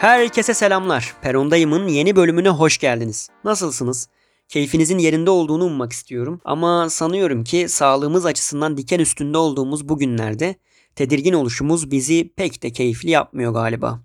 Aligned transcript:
Herkese 0.00 0.54
selamlar. 0.54 1.14
Perondayım'ın 1.22 1.88
yeni 1.88 2.16
bölümüne 2.16 2.48
hoş 2.48 2.78
geldiniz. 2.78 3.28
Nasılsınız? 3.44 4.08
Keyfinizin 4.48 4.98
yerinde 4.98 5.30
olduğunu 5.30 5.64
ummak 5.64 5.92
istiyorum 5.92 6.40
ama 6.44 6.90
sanıyorum 6.90 7.44
ki 7.44 7.68
sağlığımız 7.68 8.26
açısından 8.26 8.76
diken 8.76 8.98
üstünde 8.98 9.38
olduğumuz 9.38 9.88
bu 9.88 9.98
günlerde 9.98 10.54
tedirgin 10.94 11.32
oluşumuz 11.32 11.90
bizi 11.90 12.32
pek 12.36 12.62
de 12.62 12.70
keyifli 12.70 13.10
yapmıyor 13.10 13.52
galiba. 13.52 14.00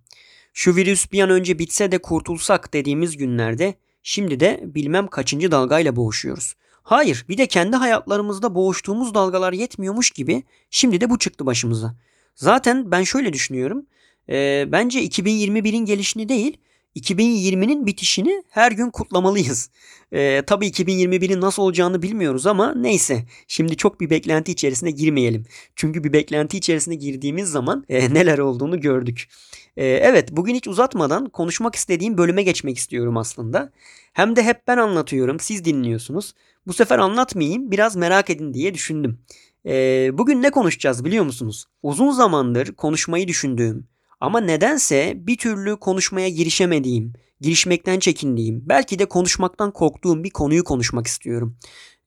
Şu 0.53 0.75
virüs 0.75 1.11
bir 1.11 1.21
an 1.21 1.29
önce 1.29 1.59
bitse 1.59 1.91
de 1.91 1.97
kurtulsak 1.97 2.73
dediğimiz 2.73 3.17
günlerde 3.17 3.73
şimdi 4.03 4.39
de 4.39 4.61
bilmem 4.63 5.07
kaçıncı 5.07 5.51
dalgayla 5.51 5.95
boğuşuyoruz. 5.95 6.53
Hayır 6.83 7.25
bir 7.29 7.37
de 7.37 7.47
kendi 7.47 7.75
hayatlarımızda 7.75 8.55
boğuştuğumuz 8.55 9.13
dalgalar 9.13 9.53
yetmiyormuş 9.53 10.11
gibi 10.11 10.43
şimdi 10.69 11.01
de 11.01 11.09
bu 11.09 11.19
çıktı 11.19 11.45
başımıza. 11.45 11.95
Zaten 12.35 12.91
ben 12.91 13.03
şöyle 13.03 13.33
düşünüyorum. 13.33 13.85
E, 14.29 14.65
bence 14.71 15.03
2021'in 15.03 15.85
gelişini 15.85 16.29
değil 16.29 16.57
2020'nin 16.95 17.85
bitişini 17.85 18.43
her 18.49 18.71
gün 18.71 18.89
kutlamalıyız. 18.89 19.69
E, 20.11 20.41
tabii 20.47 20.67
2021'in 20.67 21.41
nasıl 21.41 21.63
olacağını 21.63 22.01
bilmiyoruz 22.01 22.47
ama 22.47 22.73
neyse. 22.75 23.25
Şimdi 23.47 23.77
çok 23.77 24.01
bir 24.01 24.09
beklenti 24.09 24.51
içerisine 24.51 24.91
girmeyelim. 24.91 25.45
Çünkü 25.75 26.03
bir 26.03 26.13
beklenti 26.13 26.57
içerisine 26.57 26.95
girdiğimiz 26.95 27.49
zaman 27.49 27.85
e, 27.89 28.13
neler 28.13 28.37
olduğunu 28.37 28.81
gördük. 28.81 29.29
E, 29.77 29.85
evet 29.85 30.31
bugün 30.31 30.55
hiç 30.55 30.67
uzatmadan 30.67 31.29
konuşmak 31.29 31.75
istediğim 31.75 32.17
bölüme 32.17 32.43
geçmek 32.43 32.77
istiyorum 32.77 33.17
aslında. 33.17 33.71
Hem 34.13 34.35
de 34.35 34.43
hep 34.43 34.67
ben 34.67 34.77
anlatıyorum 34.77 35.39
siz 35.39 35.65
dinliyorsunuz. 35.65 36.33
Bu 36.67 36.73
sefer 36.73 36.99
anlatmayayım 36.99 37.71
biraz 37.71 37.95
merak 37.95 38.29
edin 38.29 38.53
diye 38.53 38.73
düşündüm. 38.73 39.19
E, 39.65 40.09
bugün 40.13 40.41
ne 40.41 40.51
konuşacağız 40.51 41.05
biliyor 41.05 41.25
musunuz? 41.25 41.65
Uzun 41.83 42.11
zamandır 42.11 42.73
konuşmayı 42.73 43.27
düşündüğüm 43.27 43.92
ama 44.23 44.39
nedense 44.39 45.13
bir 45.15 45.37
türlü 45.37 45.75
konuşmaya 45.75 46.29
girişemediğim, 46.29 47.13
girişmekten 47.41 47.99
çekindiğim, 47.99 48.69
belki 48.69 48.99
de 48.99 49.05
konuşmaktan 49.05 49.71
korktuğum 49.71 50.23
bir 50.23 50.29
konuyu 50.29 50.63
konuşmak 50.63 51.07
istiyorum. 51.07 51.57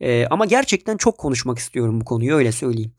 Ee, 0.00 0.27
ama 0.27 0.47
gerçekten 0.47 0.97
çok 0.97 1.19
konuşmak 1.19 1.58
istiyorum 1.58 2.00
bu 2.00 2.05
konuyu 2.05 2.34
öyle 2.34 2.53
söyleyeyim. 2.53 2.92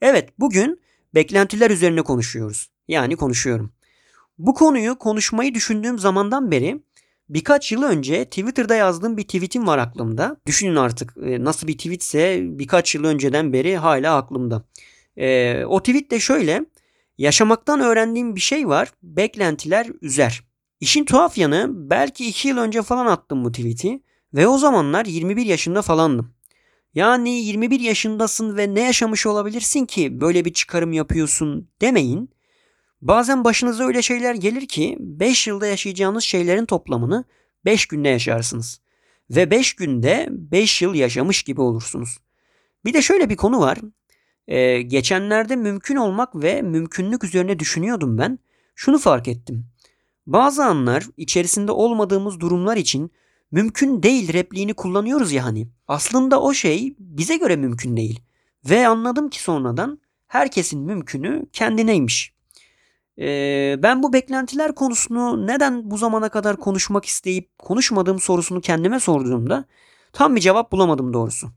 Evet 0.00 0.28
bugün 0.38 0.80
beklentiler 1.14 1.70
üzerine 1.70 2.02
konuşuyoruz. 2.02 2.70
Yani 2.88 3.16
konuşuyorum. 3.16 3.72
Bu 4.38 4.54
konuyu 4.54 4.98
konuşmayı 4.98 5.54
düşündüğüm 5.54 5.98
zamandan 5.98 6.50
beri 6.50 6.82
birkaç 7.28 7.72
yıl 7.72 7.82
önce 7.82 8.24
Twitter'da 8.24 8.74
yazdığım 8.74 9.16
bir 9.16 9.22
tweetim 9.22 9.66
var 9.66 9.78
aklımda. 9.78 10.36
Düşünün 10.46 10.76
artık 10.76 11.14
e, 11.26 11.44
nasıl 11.44 11.66
bir 11.66 11.78
tweetse 11.78 12.40
birkaç 12.42 12.94
yıl 12.94 13.04
önceden 13.04 13.52
beri 13.52 13.76
hala 13.76 14.16
aklımda. 14.16 14.64
Ee, 15.16 15.64
o 15.64 15.82
tweet 15.82 16.10
de 16.10 16.20
şöyle. 16.20 16.64
Yaşamaktan 17.18 17.80
öğrendiğim 17.80 18.36
bir 18.36 18.40
şey 18.40 18.68
var. 18.68 18.92
Beklentiler 19.02 19.86
üzer. 20.02 20.42
İşin 20.80 21.04
tuhaf 21.04 21.38
yanı 21.38 21.66
belki 21.70 22.28
2 22.28 22.48
yıl 22.48 22.58
önce 22.58 22.82
falan 22.82 23.06
attım 23.06 23.44
bu 23.44 23.52
tweet'i 23.52 24.02
ve 24.34 24.48
o 24.48 24.58
zamanlar 24.58 25.04
21 25.04 25.46
yaşında 25.46 25.82
falandım. 25.82 26.34
Yani 26.94 27.30
21 27.30 27.80
yaşındasın 27.80 28.56
ve 28.56 28.74
ne 28.74 28.80
yaşamış 28.80 29.26
olabilirsin 29.26 29.86
ki 29.86 30.20
böyle 30.20 30.44
bir 30.44 30.52
çıkarım 30.52 30.92
yapıyorsun 30.92 31.68
demeyin. 31.80 32.30
Bazen 33.02 33.44
başınıza 33.44 33.84
öyle 33.84 34.02
şeyler 34.02 34.34
gelir 34.34 34.68
ki 34.68 34.96
5 35.00 35.46
yılda 35.46 35.66
yaşayacağınız 35.66 36.24
şeylerin 36.24 36.66
toplamını 36.66 37.24
5 37.64 37.86
günde 37.86 38.08
yaşarsınız. 38.08 38.80
Ve 39.30 39.50
5 39.50 39.74
günde 39.74 40.28
5 40.30 40.82
yıl 40.82 40.94
yaşamış 40.94 41.42
gibi 41.42 41.60
olursunuz. 41.60 42.18
Bir 42.84 42.92
de 42.92 43.02
şöyle 43.02 43.30
bir 43.30 43.36
konu 43.36 43.60
var. 43.60 43.78
Ee, 44.48 44.82
geçenlerde 44.82 45.56
mümkün 45.56 45.96
olmak 45.96 46.42
ve 46.42 46.62
mümkünlük 46.62 47.24
üzerine 47.24 47.58
düşünüyordum 47.58 48.18
ben. 48.18 48.38
Şunu 48.74 48.98
fark 48.98 49.28
ettim. 49.28 49.66
Bazı 50.26 50.64
anlar 50.64 51.06
içerisinde 51.16 51.72
olmadığımız 51.72 52.40
durumlar 52.40 52.76
için 52.76 53.10
mümkün 53.50 54.02
değil 54.02 54.32
repliğini 54.32 54.74
kullanıyoruz 54.74 55.32
ya 55.32 55.44
hani. 55.44 55.68
Aslında 55.88 56.40
o 56.42 56.54
şey 56.54 56.94
bize 56.98 57.36
göre 57.36 57.56
mümkün 57.56 57.96
değil. 57.96 58.20
Ve 58.70 58.86
anladım 58.88 59.28
ki 59.30 59.42
sonradan 59.42 59.98
herkesin 60.26 60.80
mümkünü 60.80 61.46
kendineymiş. 61.52 62.34
Ee, 63.18 63.76
ben 63.82 64.02
bu 64.02 64.12
beklentiler 64.12 64.74
konusunu 64.74 65.46
neden 65.46 65.90
bu 65.90 65.96
zamana 65.96 66.28
kadar 66.28 66.56
konuşmak 66.56 67.04
isteyip 67.04 67.58
konuşmadığım 67.58 68.20
sorusunu 68.20 68.60
kendime 68.60 69.00
sorduğumda 69.00 69.64
tam 70.12 70.36
bir 70.36 70.40
cevap 70.40 70.72
bulamadım 70.72 71.12
doğrusu. 71.12 71.50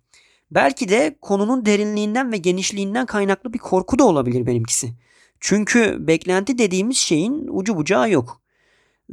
Belki 0.56 0.90
de 0.90 1.18
konunun 1.22 1.66
derinliğinden 1.66 2.32
ve 2.32 2.38
genişliğinden 2.38 3.06
kaynaklı 3.06 3.54
bir 3.54 3.60
korku 3.60 4.00
da 4.00 4.04
olabilir 4.04 4.46
benimkisi. 4.46 4.94
Çünkü 5.40 6.08
beklenti 6.08 6.58
dediğimiz 6.58 6.98
şeyin 6.98 7.48
ucu 7.50 7.76
bucağı 7.76 8.12
yok. 8.12 8.42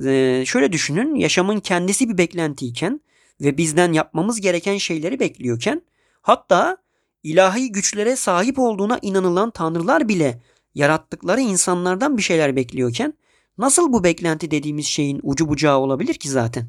Ee, 0.04 0.44
şöyle 0.46 0.72
düşünün 0.72 1.14
yaşamın 1.14 1.60
kendisi 1.60 2.08
bir 2.08 2.18
beklentiyken 2.18 3.00
ve 3.40 3.56
bizden 3.56 3.92
yapmamız 3.92 4.40
gereken 4.40 4.78
şeyleri 4.78 5.20
bekliyorken 5.20 5.82
hatta 6.22 6.76
ilahi 7.22 7.72
güçlere 7.72 8.16
sahip 8.16 8.58
olduğuna 8.58 8.98
inanılan 9.02 9.50
tanrılar 9.50 10.08
bile 10.08 10.42
yarattıkları 10.74 11.40
insanlardan 11.40 12.16
bir 12.16 12.22
şeyler 12.22 12.56
bekliyorken 12.56 13.14
nasıl 13.58 13.92
bu 13.92 14.04
beklenti 14.04 14.50
dediğimiz 14.50 14.86
şeyin 14.86 15.20
ucu 15.22 15.48
bucağı 15.48 15.78
olabilir 15.78 16.14
ki 16.14 16.28
zaten? 16.28 16.68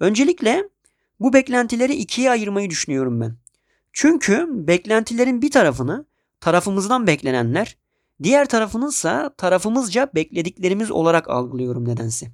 Öncelikle 0.00 0.68
bu 1.20 1.32
beklentileri 1.32 1.94
ikiye 1.94 2.30
ayırmayı 2.30 2.70
düşünüyorum 2.70 3.20
ben. 3.20 3.45
Çünkü 3.98 4.46
beklentilerin 4.50 5.42
bir 5.42 5.50
tarafını 5.50 6.06
tarafımızdan 6.40 7.06
beklenenler, 7.06 7.76
diğer 8.22 8.48
tarafınınsa 8.48 9.34
tarafımızca 9.36 10.10
beklediklerimiz 10.14 10.90
olarak 10.90 11.30
algılıyorum 11.30 11.88
nedense. 11.88 12.26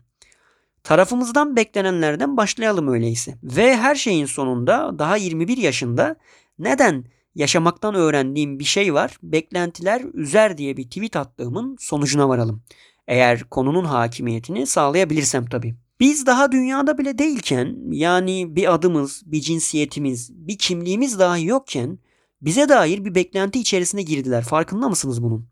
Tarafımızdan 0.85 1.57
beklenenlerden 1.57 2.37
başlayalım 2.37 2.89
öyleyse. 2.89 3.39
Ve 3.43 3.77
her 3.77 3.95
şeyin 3.95 4.27
sonunda 4.27 4.99
daha 4.99 5.17
21 5.17 5.57
yaşında 5.57 6.17
neden 6.59 7.05
yaşamaktan 7.35 7.95
öğrendiğim 7.95 8.59
bir 8.59 8.65
şey 8.65 8.95
var, 8.95 9.17
beklentiler 9.23 10.03
üzer 10.15 10.59
diye 10.59 10.77
bir 10.77 10.85
tweet 10.85 11.17
attığımın 11.17 11.77
sonucuna 11.81 12.29
varalım. 12.29 12.63
Eğer 13.09 13.45
konunun 13.45 13.85
hakimiyetini 13.85 14.67
sağlayabilirsem 14.67 15.47
tabii. 15.47 15.75
Biz 16.03 16.27
daha 16.27 16.53
dünyada 16.53 16.99
bile 16.99 17.19
değilken 17.19 17.77
yani 17.91 18.57
bir 18.57 18.75
adımız, 18.75 19.23
bir 19.27 19.41
cinsiyetimiz, 19.41 20.31
bir 20.33 20.59
kimliğimiz 20.59 21.19
dahi 21.19 21.47
yokken 21.47 21.99
bize 22.41 22.69
dair 22.69 23.05
bir 23.05 23.15
beklenti 23.15 23.59
içerisine 23.61 24.03
girdiler. 24.03 24.45
Farkında 24.45 24.89
mısınız 24.89 25.23
bunun? 25.23 25.47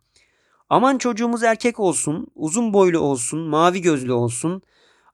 Aman 0.69 0.99
çocuğumuz 0.99 1.43
erkek 1.43 1.81
olsun, 1.81 2.27
uzun 2.35 2.73
boylu 2.73 2.99
olsun, 2.99 3.41
mavi 3.41 3.81
gözlü 3.83 4.13
olsun. 4.13 4.63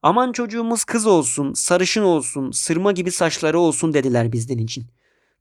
Aman 0.02 0.32
çocuğumuz 0.32 0.84
kız 0.84 1.06
olsun, 1.06 1.52
sarışın 1.52 2.02
olsun, 2.02 2.50
sırma 2.50 2.92
gibi 2.92 3.10
saçları 3.10 3.58
olsun 3.58 3.94
dediler 3.94 4.32
bizden 4.32 4.58
için. 4.58 4.86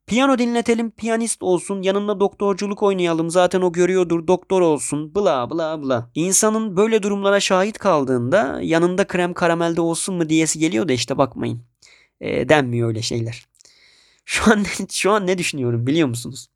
Piyano 0.08 0.38
dinletelim, 0.38 0.92
piyanist 0.92 1.44
olsun, 1.44 1.82
yanında 1.82 2.20
doktorculuk 2.20 2.84
oynayalım, 2.84 3.30
zaten 3.30 3.62
o 3.62 3.72
görüyordur, 3.72 4.28
doktor 4.28 4.62
olsun, 4.62 5.16
bla 5.16 5.50
bla 5.50 5.82
bla. 5.82 6.12
İnsanın 6.16 6.78
böyle 6.78 7.04
durumlara 7.04 7.40
şahit 7.40 7.78
kaldığında 7.78 8.60
yanında 8.62 9.08
krem 9.08 9.34
karamelde 9.34 9.82
olsun 9.82 10.16
mu 10.16 10.30
diyesi 10.30 10.60
geliyor 10.60 10.88
da 10.88 10.94
işte 10.94 11.18
bakmayın. 11.18 11.62
E, 12.22 12.50
denmiyor 12.50 12.88
öyle 12.88 13.02
şeyler. 13.02 13.46
Şu 14.26 14.52
an, 14.52 14.66
şu 14.92 15.12
an 15.12 15.28
ne 15.28 15.38
düşünüyorum 15.38 15.88
biliyor 15.88 16.08
musunuz? 16.08 16.48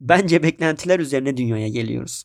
Bence 0.00 0.42
beklentiler 0.42 1.00
üzerine 1.00 1.36
dünyaya 1.36 1.68
geliyoruz. 1.68 2.24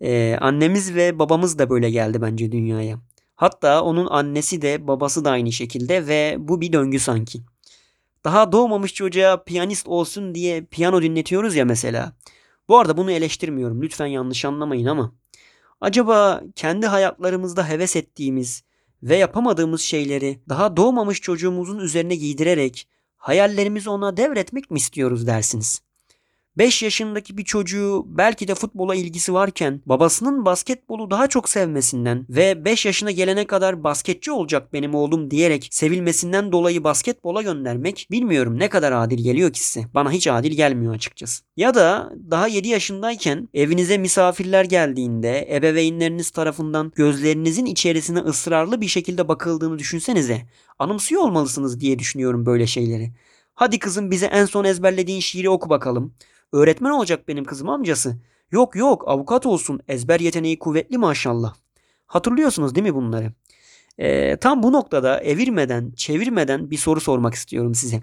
Ee, 0.00 0.36
annemiz 0.40 0.94
ve 0.94 1.18
babamız 1.18 1.58
da 1.58 1.70
böyle 1.70 1.90
geldi 1.90 2.22
bence 2.22 2.52
dünyaya. 2.52 2.98
Hatta 3.36 3.82
onun 3.82 4.06
annesi 4.06 4.62
de 4.62 4.86
babası 4.86 5.24
da 5.24 5.30
aynı 5.30 5.52
şekilde 5.52 6.06
ve 6.06 6.36
bu 6.38 6.60
bir 6.60 6.72
döngü 6.72 6.98
sanki. 6.98 7.40
Daha 8.24 8.52
doğmamış 8.52 8.94
çocuğa 8.94 9.44
piyanist 9.44 9.88
olsun 9.88 10.34
diye 10.34 10.64
piyano 10.64 11.02
dinletiyoruz 11.02 11.56
ya 11.56 11.64
mesela. 11.64 12.12
Bu 12.68 12.78
arada 12.78 12.96
bunu 12.96 13.10
eleştirmiyorum. 13.10 13.82
Lütfen 13.82 14.06
yanlış 14.06 14.44
anlamayın 14.44 14.86
ama. 14.86 15.14
Acaba 15.80 16.42
kendi 16.56 16.86
hayatlarımızda 16.86 17.68
heves 17.68 17.96
ettiğimiz 17.96 18.64
ve 19.02 19.16
yapamadığımız 19.16 19.80
şeyleri 19.80 20.40
daha 20.48 20.76
doğmamış 20.76 21.20
çocuğumuzun 21.20 21.78
üzerine 21.78 22.16
giydirerek 22.16 22.88
hayallerimizi 23.16 23.90
ona 23.90 24.16
devretmek 24.16 24.70
mi 24.70 24.78
istiyoruz 24.78 25.26
dersiniz? 25.26 25.82
5 26.58 26.82
yaşındaki 26.82 27.38
bir 27.38 27.44
çocuğu 27.44 28.04
belki 28.06 28.48
de 28.48 28.54
futbola 28.54 28.94
ilgisi 28.94 29.34
varken 29.34 29.80
babasının 29.86 30.44
basketbolu 30.44 31.10
daha 31.10 31.26
çok 31.26 31.48
sevmesinden 31.48 32.26
ve 32.28 32.64
5 32.64 32.86
yaşına 32.86 33.10
gelene 33.10 33.46
kadar 33.46 33.84
basketçi 33.84 34.32
olacak 34.32 34.72
benim 34.72 34.94
oğlum 34.94 35.30
diyerek 35.30 35.68
sevilmesinden 35.70 36.52
dolayı 36.52 36.84
basketbola 36.84 37.42
göndermek 37.42 38.08
bilmiyorum 38.10 38.58
ne 38.58 38.68
kadar 38.68 38.92
adil 38.92 39.24
geliyor 39.24 39.52
ki 39.52 39.64
size. 39.64 39.86
Bana 39.94 40.12
hiç 40.12 40.28
adil 40.28 40.52
gelmiyor 40.52 40.94
açıkçası. 40.94 41.44
Ya 41.56 41.74
da 41.74 42.12
daha 42.30 42.48
7 42.48 42.68
yaşındayken 42.68 43.48
evinize 43.54 43.98
misafirler 43.98 44.64
geldiğinde 44.64 45.48
ebeveynleriniz 45.56 46.30
tarafından 46.30 46.92
gözlerinizin 46.94 47.66
içerisine 47.66 48.18
ısrarlı 48.18 48.80
bir 48.80 48.88
şekilde 48.88 49.28
bakıldığını 49.28 49.78
düşünsenize. 49.78 50.42
Anımsıyor 50.78 51.22
olmalısınız 51.22 51.80
diye 51.80 51.98
düşünüyorum 51.98 52.46
böyle 52.46 52.66
şeyleri. 52.66 53.12
Hadi 53.54 53.78
kızım 53.78 54.10
bize 54.10 54.26
en 54.26 54.44
son 54.44 54.64
ezberlediğin 54.64 55.20
şiiri 55.20 55.50
oku 55.50 55.70
bakalım. 55.70 56.14
Öğretmen 56.54 56.90
olacak 56.90 57.28
benim 57.28 57.44
kızım 57.44 57.68
amcası. 57.68 58.16
Yok 58.50 58.76
yok 58.76 59.08
avukat 59.08 59.46
olsun 59.46 59.80
ezber 59.88 60.20
yeteneği 60.20 60.58
kuvvetli 60.58 60.98
maşallah. 60.98 61.54
Hatırlıyorsunuz 62.06 62.74
değil 62.74 62.86
mi 62.86 62.94
bunları? 62.94 63.32
Ee, 63.98 64.36
tam 64.36 64.62
bu 64.62 64.72
noktada 64.72 65.20
evirmeden, 65.20 65.92
çevirmeden 65.96 66.70
bir 66.70 66.76
soru 66.76 67.00
sormak 67.00 67.34
istiyorum 67.34 67.74
size. 67.74 68.00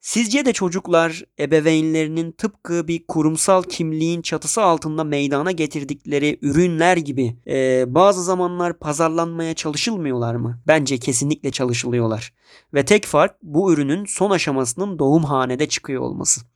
Sizce 0.00 0.44
de 0.44 0.52
çocuklar 0.52 1.24
ebeveynlerinin 1.38 2.32
tıpkı 2.32 2.88
bir 2.88 3.06
kurumsal 3.06 3.62
kimliğin 3.62 4.22
çatısı 4.22 4.62
altında 4.62 5.04
meydana 5.04 5.52
getirdikleri 5.52 6.38
ürünler 6.42 6.96
gibi 6.96 7.36
e, 7.46 7.84
bazı 7.94 8.24
zamanlar 8.24 8.78
pazarlanmaya 8.78 9.54
çalışılmıyorlar 9.54 10.34
mı? 10.34 10.58
Bence 10.66 10.98
kesinlikle 10.98 11.50
çalışılıyorlar. 11.50 12.32
Ve 12.74 12.84
tek 12.84 13.06
fark 13.06 13.42
bu 13.42 13.72
ürünün 13.72 14.04
son 14.04 14.30
aşamasının 14.30 14.98
doğum 14.98 15.24
hanede 15.24 15.68
çıkıyor 15.68 16.02
olması. 16.02 16.51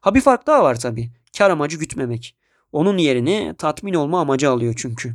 Ha 0.00 0.14
bir 0.14 0.20
fark 0.20 0.46
daha 0.46 0.62
var 0.62 0.80
tabii. 0.80 1.10
Kar 1.38 1.50
amacı 1.50 1.78
gütmemek. 1.78 2.36
Onun 2.72 2.98
yerini 2.98 3.54
tatmin 3.58 3.94
olma 3.94 4.20
amacı 4.20 4.50
alıyor 4.50 4.74
çünkü. 4.76 5.14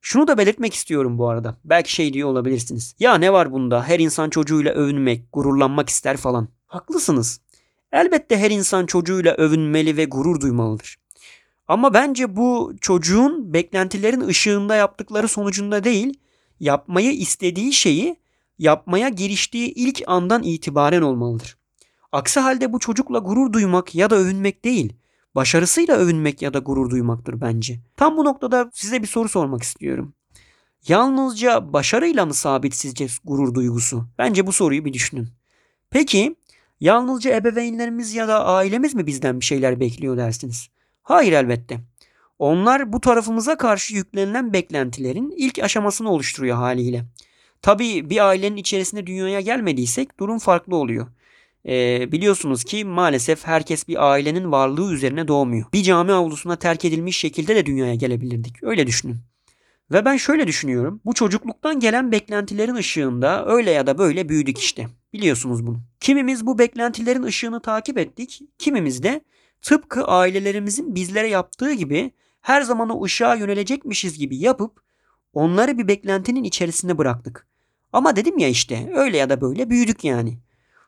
Şunu 0.00 0.28
da 0.28 0.38
belirtmek 0.38 0.74
istiyorum 0.74 1.18
bu 1.18 1.28
arada. 1.28 1.56
Belki 1.64 1.92
şey 1.92 2.12
diyor 2.12 2.28
olabilirsiniz. 2.28 2.94
Ya 2.98 3.14
ne 3.14 3.32
var 3.32 3.52
bunda? 3.52 3.84
Her 3.84 3.98
insan 3.98 4.30
çocuğuyla 4.30 4.72
övünmek, 4.72 5.32
gururlanmak 5.32 5.88
ister 5.88 6.16
falan. 6.16 6.48
Haklısınız. 6.66 7.40
Elbette 7.92 8.38
her 8.38 8.50
insan 8.50 8.86
çocuğuyla 8.86 9.34
övünmeli 9.34 9.96
ve 9.96 10.04
gurur 10.04 10.40
duymalıdır. 10.40 10.98
Ama 11.68 11.94
bence 11.94 12.36
bu 12.36 12.72
çocuğun 12.80 13.52
beklentilerin 13.52 14.20
ışığında 14.20 14.74
yaptıkları 14.74 15.28
sonucunda 15.28 15.84
değil, 15.84 16.14
yapmayı 16.60 17.12
istediği 17.12 17.72
şeyi 17.72 18.16
yapmaya 18.58 19.08
giriştiği 19.08 19.72
ilk 19.74 20.02
andan 20.06 20.42
itibaren 20.42 21.02
olmalıdır. 21.02 21.56
Aksi 22.12 22.40
halde 22.40 22.72
bu 22.72 22.78
çocukla 22.78 23.18
gurur 23.18 23.52
duymak 23.52 23.94
ya 23.94 24.10
da 24.10 24.16
övünmek 24.16 24.64
değil, 24.64 24.92
başarısıyla 25.34 25.96
övünmek 25.96 26.42
ya 26.42 26.54
da 26.54 26.58
gurur 26.58 26.90
duymaktır 26.90 27.40
bence. 27.40 27.80
Tam 27.96 28.16
bu 28.16 28.24
noktada 28.24 28.70
size 28.74 29.02
bir 29.02 29.06
soru 29.06 29.28
sormak 29.28 29.62
istiyorum. 29.62 30.14
Yalnızca 30.88 31.72
başarıyla 31.72 32.26
mı 32.26 32.34
sabit 32.34 32.74
sizce 32.74 33.06
gurur 33.24 33.54
duygusu? 33.54 34.06
Bence 34.18 34.46
bu 34.46 34.52
soruyu 34.52 34.84
bir 34.84 34.92
düşünün. 34.92 35.28
Peki 35.90 36.36
yalnızca 36.80 37.36
ebeveynlerimiz 37.36 38.14
ya 38.14 38.28
da 38.28 38.44
ailemiz 38.44 38.94
mi 38.94 39.06
bizden 39.06 39.40
bir 39.40 39.44
şeyler 39.44 39.80
bekliyor 39.80 40.16
dersiniz? 40.16 40.68
Hayır 41.02 41.32
elbette. 41.32 41.80
Onlar 42.38 42.92
bu 42.92 43.00
tarafımıza 43.00 43.56
karşı 43.56 43.94
yüklenilen 43.94 44.52
beklentilerin 44.52 45.34
ilk 45.36 45.58
aşamasını 45.58 46.10
oluşturuyor 46.10 46.56
haliyle. 46.56 47.04
Tabii 47.62 48.10
bir 48.10 48.26
ailenin 48.26 48.56
içerisinde 48.56 49.06
dünyaya 49.06 49.40
gelmediysek 49.40 50.20
durum 50.20 50.38
farklı 50.38 50.76
oluyor. 50.76 51.06
Ee, 51.68 52.12
biliyorsunuz 52.12 52.64
ki 52.64 52.84
maalesef 52.84 53.46
herkes 53.46 53.88
bir 53.88 54.10
ailenin 54.10 54.52
varlığı 54.52 54.92
üzerine 54.94 55.28
doğmuyor. 55.28 55.66
Bir 55.72 55.82
cami 55.82 56.12
avlusuna 56.12 56.56
terk 56.56 56.84
edilmiş 56.84 57.18
şekilde 57.18 57.56
de 57.56 57.66
dünyaya 57.66 57.94
gelebilirdik. 57.94 58.62
Öyle 58.62 58.86
düşünün. 58.86 59.16
Ve 59.92 60.04
ben 60.04 60.16
şöyle 60.16 60.46
düşünüyorum. 60.46 61.00
Bu 61.04 61.14
çocukluktan 61.14 61.80
gelen 61.80 62.12
beklentilerin 62.12 62.74
ışığında 62.74 63.46
öyle 63.46 63.70
ya 63.70 63.86
da 63.86 63.98
böyle 63.98 64.28
büyüdük 64.28 64.58
işte. 64.58 64.86
Biliyorsunuz 65.12 65.66
bunu. 65.66 65.80
Kimimiz 66.00 66.46
bu 66.46 66.58
beklentilerin 66.58 67.22
ışığını 67.22 67.62
takip 67.62 67.98
ettik. 67.98 68.40
Kimimiz 68.58 69.02
de 69.02 69.20
tıpkı 69.62 70.04
ailelerimizin 70.04 70.94
bizlere 70.94 71.28
yaptığı 71.28 71.72
gibi 71.72 72.10
her 72.40 72.62
zaman 72.62 72.88
o 72.88 73.04
ışığa 73.04 73.34
yönelecekmişiz 73.34 74.18
gibi 74.18 74.36
yapıp 74.36 74.82
onları 75.32 75.78
bir 75.78 75.88
beklentinin 75.88 76.44
içerisine 76.44 76.98
bıraktık. 76.98 77.46
Ama 77.92 78.16
dedim 78.16 78.38
ya 78.38 78.48
işte 78.48 78.90
öyle 78.94 79.16
ya 79.16 79.30
da 79.30 79.40
böyle 79.40 79.70
büyüdük 79.70 80.04
yani. 80.04 80.38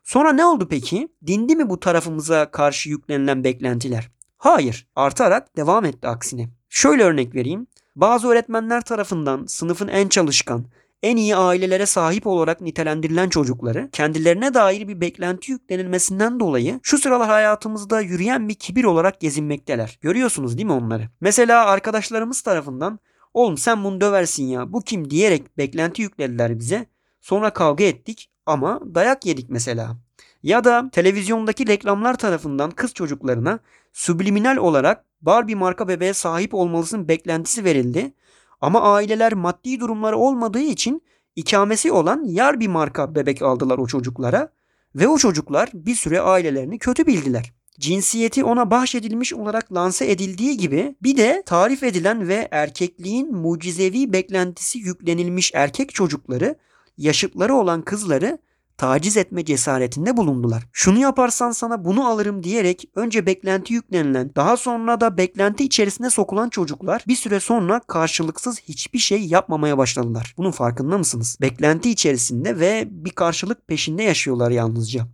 Sonra 0.05 0.33
ne 0.33 0.45
oldu 0.45 0.67
peki? 0.69 1.07
Dindi 1.27 1.55
mi 1.55 1.69
bu 1.69 1.79
tarafımıza 1.79 2.51
karşı 2.51 2.89
yüklenilen 2.89 3.43
beklentiler? 3.43 4.11
Hayır, 4.37 4.87
artarak 4.95 5.57
devam 5.57 5.85
etti 5.85 6.07
aksine. 6.07 6.49
Şöyle 6.69 7.03
örnek 7.03 7.35
vereyim. 7.35 7.67
Bazı 7.95 8.27
öğretmenler 8.27 8.81
tarafından 8.81 9.45
sınıfın 9.45 9.87
en 9.87 10.07
çalışkan, 10.07 10.65
en 11.03 11.17
iyi 11.17 11.35
ailelere 11.35 11.85
sahip 11.85 12.27
olarak 12.27 12.61
nitelendirilen 12.61 13.29
çocukları 13.29 13.89
kendilerine 13.91 14.53
dair 14.53 14.87
bir 14.87 15.01
beklenti 15.01 15.51
yüklenilmesinden 15.51 16.39
dolayı 16.39 16.79
şu 16.83 16.97
sıralar 16.97 17.27
hayatımızda 17.27 18.01
yürüyen 18.01 18.49
bir 18.49 18.55
kibir 18.55 18.83
olarak 18.83 19.19
gezinmekteler. 19.19 19.99
Görüyorsunuz 20.01 20.57
değil 20.57 20.65
mi 20.65 20.73
onları? 20.73 21.09
Mesela 21.21 21.65
arkadaşlarımız 21.65 22.41
tarafından 22.41 22.99
oğlum 23.33 23.57
sen 23.57 23.83
bunu 23.83 24.01
döversin 24.01 24.47
ya 24.47 24.73
bu 24.73 24.81
kim 24.81 25.09
diyerek 25.09 25.57
beklenti 25.57 26.01
yüklediler 26.01 26.59
bize. 26.59 26.85
Sonra 27.21 27.49
kavga 27.53 27.83
ettik 27.83 28.31
ama 28.45 28.79
dayak 28.95 29.25
yedik 29.25 29.49
mesela. 29.49 29.97
Ya 30.43 30.63
da 30.63 30.89
televizyondaki 30.91 31.67
reklamlar 31.67 32.17
tarafından 32.17 32.71
kız 32.71 32.93
çocuklarına 32.93 33.59
subliminal 33.93 34.57
olarak 34.57 35.05
Barbie 35.21 35.55
marka 35.55 35.87
bebeğe 35.87 36.13
sahip 36.13 36.53
olmalısın 36.53 37.07
beklentisi 37.07 37.63
verildi. 37.63 38.13
Ama 38.61 38.81
aileler 38.81 39.33
maddi 39.33 39.79
durumları 39.79 40.17
olmadığı 40.17 40.59
için 40.59 41.01
ikamesi 41.35 41.91
olan 41.91 42.23
yar 42.25 42.59
bir 42.59 42.67
marka 42.67 43.15
bebek 43.15 43.41
aldılar 43.41 43.77
o 43.77 43.87
çocuklara 43.87 44.49
ve 44.95 45.07
o 45.07 45.17
çocuklar 45.17 45.69
bir 45.73 45.95
süre 45.95 46.21
ailelerini 46.21 46.79
kötü 46.79 47.07
bildiler. 47.07 47.53
Cinsiyeti 47.79 48.43
ona 48.43 48.71
bahşedilmiş 48.71 49.33
olarak 49.33 49.73
lanse 49.73 50.11
edildiği 50.11 50.57
gibi 50.57 50.95
bir 51.03 51.17
de 51.17 51.43
tarif 51.45 51.83
edilen 51.83 52.27
ve 52.27 52.47
erkekliğin 52.51 53.35
mucizevi 53.35 54.13
beklentisi 54.13 54.79
yüklenilmiş 54.79 55.51
erkek 55.53 55.93
çocukları 55.93 56.55
yaşıtları 56.97 57.53
olan 57.53 57.81
kızları 57.81 58.39
taciz 58.77 59.17
etme 59.17 59.45
cesaretinde 59.45 60.17
bulundular. 60.17 60.67
Şunu 60.71 60.99
yaparsan 60.99 61.51
sana 61.51 61.85
bunu 61.85 62.07
alırım 62.07 62.43
diyerek 62.43 62.89
önce 62.95 63.25
beklenti 63.25 63.73
yüklenilen 63.73 64.31
daha 64.35 64.57
sonra 64.57 65.01
da 65.01 65.17
beklenti 65.17 65.63
içerisine 65.63 66.09
sokulan 66.09 66.49
çocuklar 66.49 67.03
bir 67.07 67.15
süre 67.15 67.39
sonra 67.39 67.79
karşılıksız 67.79 68.59
hiçbir 68.59 68.99
şey 68.99 69.25
yapmamaya 69.25 69.77
başladılar. 69.77 70.33
Bunun 70.37 70.51
farkında 70.51 70.97
mısınız? 70.97 71.37
Beklenti 71.41 71.89
içerisinde 71.89 72.59
ve 72.59 72.87
bir 72.89 73.11
karşılık 73.11 73.67
peşinde 73.67 74.03
yaşıyorlar 74.03 74.51
yalnızca. 74.51 75.07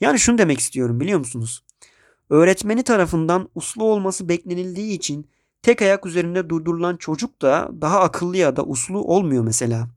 Yani 0.00 0.18
şunu 0.18 0.38
demek 0.38 0.60
istiyorum 0.60 1.00
biliyor 1.00 1.18
musunuz? 1.18 1.64
Öğretmeni 2.30 2.82
tarafından 2.82 3.48
uslu 3.54 3.84
olması 3.84 4.28
beklenildiği 4.28 4.92
için 4.92 5.30
tek 5.62 5.82
ayak 5.82 6.06
üzerinde 6.06 6.48
durdurulan 6.48 6.96
çocuk 6.96 7.42
da 7.42 7.70
daha 7.80 8.00
akıllı 8.00 8.36
ya 8.36 8.56
da 8.56 8.64
uslu 8.64 8.98
olmuyor 8.98 9.44
mesela 9.44 9.88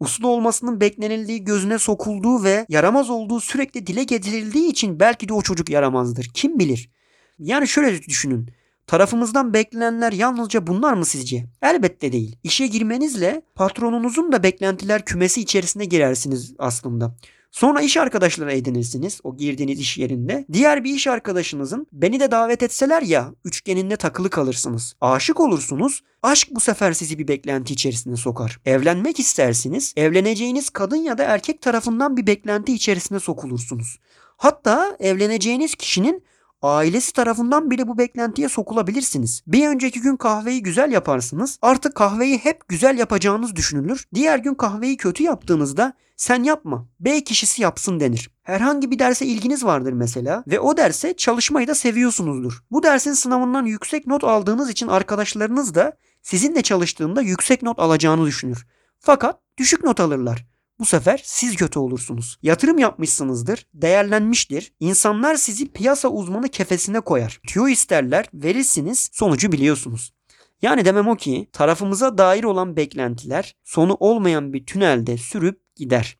uslu 0.00 0.28
olmasının 0.28 0.80
beklenildiği 0.80 1.44
gözüne 1.44 1.78
sokulduğu 1.78 2.44
ve 2.44 2.66
yaramaz 2.68 3.10
olduğu 3.10 3.40
sürekli 3.40 3.86
dile 3.86 4.04
getirildiği 4.04 4.70
için 4.70 5.00
belki 5.00 5.28
de 5.28 5.32
o 5.32 5.42
çocuk 5.42 5.70
yaramazdır. 5.70 6.30
Kim 6.34 6.58
bilir? 6.58 6.90
Yani 7.38 7.68
şöyle 7.68 8.02
düşünün. 8.02 8.50
Tarafımızdan 8.86 9.54
beklenenler 9.54 10.12
yalnızca 10.12 10.66
bunlar 10.66 10.92
mı 10.92 11.04
sizce? 11.04 11.46
Elbette 11.62 12.12
değil. 12.12 12.36
İşe 12.42 12.66
girmenizle 12.66 13.42
patronunuzun 13.54 14.32
da 14.32 14.42
beklentiler 14.42 15.04
kümesi 15.04 15.40
içerisine 15.40 15.84
girersiniz 15.84 16.54
aslında. 16.58 17.16
Sonra 17.54 17.80
iş 17.80 17.96
arkadaşları 17.96 18.52
edinirsiniz 18.52 19.20
o 19.24 19.36
girdiğiniz 19.36 19.80
iş 19.80 19.98
yerinde. 19.98 20.46
Diğer 20.52 20.84
bir 20.84 20.94
iş 20.94 21.06
arkadaşınızın 21.06 21.86
beni 21.92 22.20
de 22.20 22.30
davet 22.30 22.62
etseler 22.62 23.02
ya 23.02 23.32
üçgeninde 23.44 23.96
takılı 23.96 24.30
kalırsınız. 24.30 24.96
Aşık 25.00 25.40
olursunuz. 25.40 26.02
Aşk 26.22 26.48
bu 26.50 26.60
sefer 26.60 26.92
sizi 26.92 27.18
bir 27.18 27.28
beklenti 27.28 27.72
içerisine 27.72 28.16
sokar. 28.16 28.60
Evlenmek 28.64 29.20
istersiniz. 29.20 29.92
Evleneceğiniz 29.96 30.70
kadın 30.70 30.96
ya 30.96 31.18
da 31.18 31.24
erkek 31.24 31.62
tarafından 31.62 32.16
bir 32.16 32.26
beklenti 32.26 32.74
içerisine 32.74 33.20
sokulursunuz. 33.20 33.98
Hatta 34.36 34.96
evleneceğiniz 35.00 35.74
kişinin 35.74 36.24
ailesi 36.64 37.12
tarafından 37.12 37.70
bile 37.70 37.88
bu 37.88 37.98
beklentiye 37.98 38.48
sokulabilirsiniz. 38.48 39.42
Bir 39.46 39.68
önceki 39.68 40.00
gün 40.00 40.16
kahveyi 40.16 40.62
güzel 40.62 40.92
yaparsınız. 40.92 41.58
Artık 41.62 41.94
kahveyi 41.94 42.38
hep 42.38 42.68
güzel 42.68 42.98
yapacağınız 42.98 43.56
düşünülür. 43.56 44.04
Diğer 44.14 44.38
gün 44.38 44.54
kahveyi 44.54 44.96
kötü 44.96 45.22
yaptığınızda 45.22 45.92
sen 46.16 46.42
yapma. 46.42 46.88
B 47.00 47.24
kişisi 47.24 47.62
yapsın 47.62 48.00
denir. 48.00 48.30
Herhangi 48.42 48.90
bir 48.90 48.98
derse 48.98 49.26
ilginiz 49.26 49.64
vardır 49.64 49.92
mesela 49.92 50.44
ve 50.46 50.60
o 50.60 50.76
derse 50.76 51.16
çalışmayı 51.16 51.68
da 51.68 51.74
seviyorsunuzdur. 51.74 52.62
Bu 52.70 52.82
dersin 52.82 53.12
sınavından 53.12 53.66
yüksek 53.66 54.06
not 54.06 54.24
aldığınız 54.24 54.70
için 54.70 54.88
arkadaşlarınız 54.88 55.74
da 55.74 55.92
sizinle 56.22 56.62
çalıştığında 56.62 57.20
yüksek 57.20 57.62
not 57.62 57.78
alacağını 57.78 58.26
düşünür. 58.26 58.66
Fakat 58.98 59.40
düşük 59.58 59.84
not 59.84 60.00
alırlar. 60.00 60.46
Bu 60.78 60.84
sefer 60.84 61.20
siz 61.24 61.56
kötü 61.56 61.78
olursunuz. 61.78 62.38
Yatırım 62.42 62.78
yapmışsınızdır, 62.78 63.66
değerlenmiştir. 63.74 64.72
İnsanlar 64.80 65.34
sizi 65.34 65.72
piyasa 65.72 66.08
uzmanı 66.08 66.48
kefesine 66.48 67.00
koyar. 67.00 67.40
Tüyo 67.46 67.68
isterler, 67.68 68.26
verirsiniz, 68.34 69.10
sonucu 69.12 69.52
biliyorsunuz. 69.52 70.14
Yani 70.62 70.84
demem 70.84 71.08
o 71.08 71.16
ki 71.16 71.48
tarafımıza 71.52 72.18
dair 72.18 72.44
olan 72.44 72.76
beklentiler 72.76 73.56
sonu 73.64 73.96
olmayan 74.00 74.52
bir 74.52 74.66
tünelde 74.66 75.16
sürüp 75.16 75.76
gider. 75.76 76.18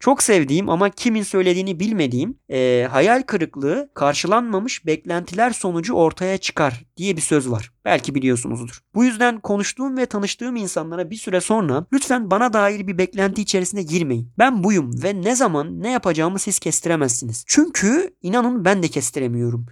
Çok 0.00 0.22
sevdiğim 0.22 0.68
ama 0.68 0.90
kimin 0.90 1.22
söylediğini 1.22 1.80
bilmediğim 1.80 2.38
e, 2.50 2.88
hayal 2.90 3.22
kırıklığı 3.22 3.90
karşılanmamış 3.94 4.86
beklentiler 4.86 5.50
sonucu 5.50 5.94
ortaya 5.94 6.38
çıkar 6.38 6.84
diye 6.96 7.16
bir 7.16 7.20
söz 7.22 7.50
var. 7.50 7.72
Belki 7.84 8.14
biliyorsunuzdur. 8.14 8.80
Bu 8.94 9.04
yüzden 9.04 9.40
konuştuğum 9.40 9.96
ve 9.96 10.06
tanıştığım 10.06 10.56
insanlara 10.56 11.10
bir 11.10 11.16
süre 11.16 11.40
sonra 11.40 11.86
lütfen 11.92 12.30
bana 12.30 12.52
dair 12.52 12.86
bir 12.86 12.98
beklenti 12.98 13.42
içerisine 13.42 13.82
girmeyin. 13.82 14.32
Ben 14.38 14.64
buyum 14.64 15.02
ve 15.02 15.22
ne 15.22 15.36
zaman 15.36 15.82
ne 15.82 15.90
yapacağımı 15.90 16.38
siz 16.38 16.58
kestiremezsiniz. 16.58 17.44
Çünkü 17.46 18.16
inanın 18.22 18.64
ben 18.64 18.82
de 18.82 18.88
kestiremiyorum. 18.88 19.66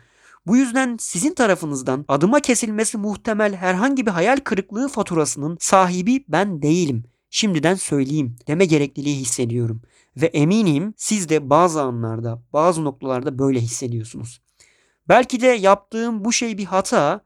Bu 0.46 0.56
yüzden 0.56 0.96
sizin 1.00 1.34
tarafınızdan 1.34 2.04
adıma 2.08 2.40
kesilmesi 2.40 2.98
muhtemel 2.98 3.54
herhangi 3.54 4.06
bir 4.06 4.10
hayal 4.10 4.36
kırıklığı 4.36 4.88
faturasının 4.88 5.56
sahibi 5.60 6.24
ben 6.28 6.62
değilim. 6.62 7.04
şimdiden 7.30 7.74
söyleyeyim 7.74 8.36
deme 8.46 8.64
gerekliliği 8.64 9.16
hissediyorum. 9.16 9.82
Ve 10.20 10.26
eminim 10.26 10.94
siz 10.96 11.28
de 11.28 11.50
bazı 11.50 11.82
anlarda, 11.82 12.42
bazı 12.52 12.84
noktalarda 12.84 13.38
böyle 13.38 13.60
hissediyorsunuz. 13.60 14.40
Belki 15.08 15.40
de 15.40 15.46
yaptığım 15.46 16.24
bu 16.24 16.32
şey 16.32 16.58
bir 16.58 16.64
hata 16.64 17.20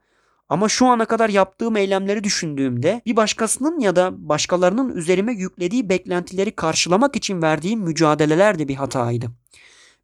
ama 0.49 0.69
şu 0.69 0.87
ana 0.87 1.05
kadar 1.05 1.29
yaptığım 1.29 1.77
eylemleri 1.77 2.23
düşündüğümde 2.23 3.01
bir 3.05 3.15
başkasının 3.15 3.79
ya 3.79 3.95
da 3.95 4.29
başkalarının 4.29 4.95
üzerime 4.95 5.33
yüklediği 5.33 5.89
beklentileri 5.89 6.51
karşılamak 6.51 7.15
için 7.15 7.41
verdiğim 7.41 7.79
mücadeleler 7.79 8.59
de 8.59 8.67
bir 8.67 8.75
hataydı. 8.75 9.31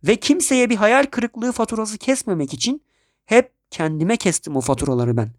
Ve 0.03 0.15
kimseye 0.15 0.69
bir 0.69 0.75
hayal 0.75 1.05
kırıklığı 1.05 1.51
faturası 1.51 1.97
kesmemek 1.97 2.53
için 2.53 2.83
hep 3.25 3.51
kendime 3.71 4.17
kestim 4.17 4.55
o 4.55 4.61
faturaları 4.61 5.17
ben. 5.17 5.31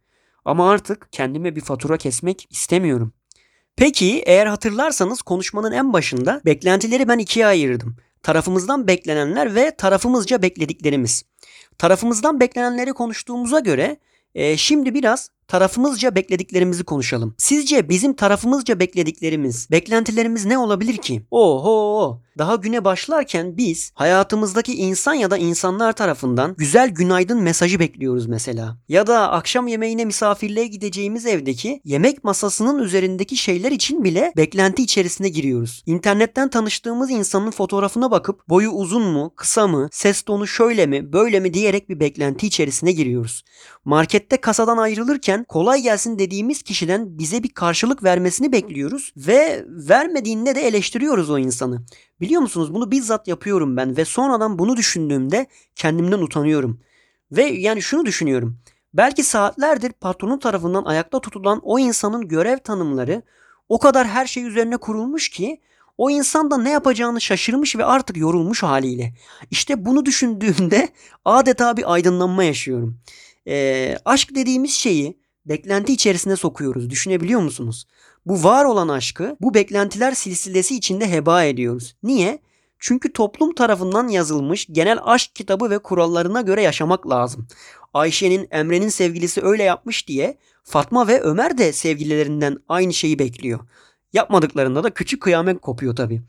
Ama 0.45 0.71
artık 0.71 1.09
kendime 1.13 1.57
bir 1.57 1.61
fatura 1.61 1.97
kesmek 1.97 2.47
istemiyorum. 2.51 3.13
Peki 3.81 4.23
eğer 4.27 4.47
hatırlarsanız 4.47 5.23
konuşmanın 5.23 5.73
en 5.73 5.93
başında 5.93 6.41
beklentileri 6.45 7.09
ben 7.09 7.19
ikiye 7.19 7.47
ayırdım. 7.47 7.97
Tarafımızdan 8.23 8.87
beklenenler 8.87 9.55
ve 9.55 9.77
tarafımızca 9.77 10.43
beklediklerimiz. 10.43 11.23
Tarafımızdan 11.79 12.41
beklenenleri 12.41 12.93
konuştuğumuza 12.93 13.61
göre 13.61 13.97
e, 14.35 14.57
şimdi 14.57 14.95
biraz 14.95 15.31
tarafımızca 15.49 16.15
beklediklerimizi 16.15 16.85
konuşalım. 16.85 17.35
Sizce 17.39 17.89
bizim 17.89 18.13
tarafımızca 18.13 18.81
beklediklerimiz, 18.81 19.71
beklentilerimiz 19.71 20.45
ne 20.45 20.59
olabilir 20.59 20.97
ki? 20.97 21.23
Oho! 21.31 22.21
Daha 22.39 22.55
güne 22.55 22.85
başlarken 22.85 23.57
biz 23.57 23.93
hayatımızdaki 23.95 24.75
insan 24.75 25.15
ya 25.15 25.31
da 25.31 25.39
insanlar 25.39 25.93
tarafından 25.93 26.55
güzel 26.59 26.89
günaydın 26.91 27.43
mesajı 27.43 27.81
bekliyoruz 27.81 28.27
mesela. 28.27 28.77
Ya 28.89 29.07
da 29.07 29.31
akşam 29.31 29.67
yemeğine 29.67 30.05
misafirliğe 30.05 30.67
gideceğimiz 30.67 31.27
evdeki 31.27 31.81
yemek 31.85 32.25
masasının 32.25 32.79
üzerindeki 32.79 33.37
şeyler 33.37 33.73
için 33.73 34.05
bile 34.05 34.33
beklenti 34.37 34.83
içerisine 34.83 35.29
giriyoruz. 35.29 35.83
İnternetten 35.87 36.51
tanıştığımız 36.51 37.11
insanın 37.11 37.51
fotoğrafına 37.51 38.11
bakıp 38.11 38.49
boyu 38.49 38.71
uzun 38.71 39.03
mu, 39.03 39.33
kısa 39.37 39.67
mı, 39.67 39.89
ses 39.93 40.23
tonu 40.23 40.47
şöyle 40.47 40.87
mi, 40.87 41.13
böyle 41.13 41.41
mi 41.41 41.55
diyerek 41.55 41.89
bir 41.89 42.01
beklenti 42.01 42.47
içerisine 42.47 42.93
giriyoruz. 42.93 43.43
Markette 43.85 44.37
kasadan 44.37 44.77
ayrılırken 44.77 45.45
kolay 45.45 45.83
gelsin 45.83 46.19
dediğimiz 46.19 46.63
kişiden 46.63 47.19
bize 47.19 47.43
bir 47.43 47.49
karşılık 47.49 48.05
vermesini 48.05 48.53
bekliyoruz 48.53 49.13
ve 49.17 49.65
vermediğinde 49.69 50.55
de 50.55 50.61
eleştiriyoruz 50.61 51.31
o 51.31 51.39
insanı. 51.39 51.83
Biliyor 52.21 52.30
musunuz 52.39 52.75
bunu 52.75 52.91
bizzat 52.91 53.29
yapıyorum 53.29 53.77
ben 53.77 53.97
ve 53.97 54.05
sonradan 54.05 54.59
bunu 54.59 54.77
düşündüğümde 54.77 55.47
kendimden 55.75 56.19
utanıyorum. 56.19 56.81
Ve 57.33 57.43
yani 57.43 57.83
şunu 57.83 58.07
düşünüyorum. 58.07 58.59
Belki 58.95 59.25
saatlerdir 59.25 59.93
patronun 59.93 60.39
tarafından 60.39 60.85
ayakta 60.85 61.21
tutulan 61.21 61.61
o 61.63 61.79
insanın 61.79 62.29
görev 62.29 62.59
tanımları 62.59 63.23
o 63.69 63.79
kadar 63.79 64.07
her 64.07 64.27
şey 64.27 64.45
üzerine 64.45 64.77
kurulmuş 64.77 65.29
ki 65.29 65.61
o 65.99 66.11
insan 66.11 66.51
da 66.51 66.59
ne 66.59 66.71
yapacağını 66.71 67.21
şaşırmış 67.21 67.77
ve 67.77 67.85
artık 67.85 68.17
yorulmuş 68.17 68.63
haliyle. 68.63 69.15
İşte 69.51 69.85
bunu 69.85 70.07
düşündüğümde 70.07 70.89
adeta 71.25 71.77
bir 71.77 71.93
aydınlanma 71.93 72.45
yaşıyorum. 72.45 73.01
Ee, 73.47 73.97
aşk 74.05 74.35
dediğimiz 74.35 74.71
şeyi 74.71 75.21
beklenti 75.47 75.93
içerisine 75.93 76.37
sokuyoruz. 76.37 76.91
Düşünebiliyor 76.91 77.41
musunuz? 77.41 77.87
Bu 78.31 78.45
var 78.45 78.65
olan 78.65 78.89
aşkı 78.89 79.37
bu 79.41 79.55
beklentiler 79.55 80.13
silsilesi 80.13 80.77
içinde 80.77 81.13
heba 81.13 81.45
ediyoruz. 81.45 81.97
Niye? 82.03 82.39
Çünkü 82.79 83.13
toplum 83.13 83.55
tarafından 83.55 84.09
yazılmış 84.09 84.67
genel 84.73 84.99
aşk 85.03 85.35
kitabı 85.35 85.71
ve 85.71 85.79
kurallarına 85.79 86.41
göre 86.41 86.63
yaşamak 86.63 87.09
lazım. 87.09 87.47
Ayşe'nin 87.95 88.49
Emre'nin 88.51 88.89
sevgilisi 88.89 89.43
öyle 89.45 89.63
yapmış 89.63 90.09
diye 90.09 90.39
Fatma 90.65 91.09
ve 91.09 91.21
Ömer 91.21 91.59
de 91.59 91.73
sevgililerinden 91.73 92.59
aynı 92.69 92.93
şeyi 92.93 93.19
bekliyor. 93.19 93.61
Yapmadıklarında 94.13 94.85
da 94.85 94.91
küçük 94.91 95.23
kıyamet 95.23 95.61
kopuyor 95.61 95.97
tabii. 95.97 96.23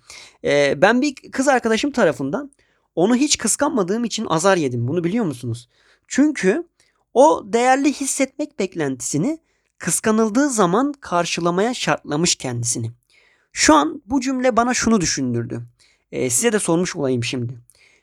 Ee, 0.43 0.81
ben 0.81 1.01
bir 1.01 1.15
kız 1.31 1.47
arkadaşım 1.47 1.91
tarafından 1.91 2.51
onu 2.95 3.15
hiç 3.15 3.37
kıskanmadığım 3.37 4.03
için 4.03 4.25
azar 4.25 4.57
yedim. 4.57 4.87
Bunu 4.87 5.03
biliyor 5.03 5.25
musunuz? 5.25 5.69
Çünkü 6.07 6.67
o 7.13 7.43
değerli 7.45 7.93
hissetmek 7.93 8.59
beklentisini 8.59 9.39
kıskanıldığı 9.81 10.49
zaman 10.49 10.93
karşılamaya 10.93 11.73
şartlamış 11.73 12.35
kendisini. 12.35 12.91
Şu 13.53 13.73
an 13.73 14.01
bu 14.05 14.21
cümle 14.21 14.57
bana 14.57 14.73
şunu 14.73 15.01
düşündürdü. 15.01 15.61
Ee, 16.11 16.29
size 16.29 16.51
de 16.53 16.59
sormuş 16.59 16.95
olayım 16.95 17.23
şimdi. 17.23 17.53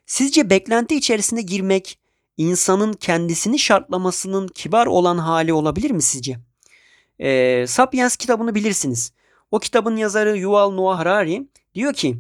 Sizce 0.07 0.51
beklenti 0.51 0.95
içerisine 0.95 1.43
girmek 1.43 1.99
insanın 2.37 2.93
kendisini 2.93 3.59
şartlamasının 3.59 4.49
kibar 4.49 4.87
olan 4.87 5.19
hali 5.19 5.53
olabilir 5.53 5.91
mi 5.91 6.03
sizce? 6.03 6.39
Ee, 7.19 7.65
Sapiens 7.69 8.17
kitabını 8.17 8.55
bilirsiniz. 8.55 9.13
O 9.51 9.59
kitabın 9.59 9.97
yazarı 9.97 10.39
Yuval 10.39 10.71
Noah 10.71 10.99
Harari 10.99 11.49
diyor 11.75 11.93
ki 11.93 12.19